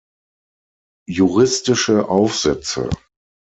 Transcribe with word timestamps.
Juristische 1.07 2.09
Aufsätze 2.09 2.89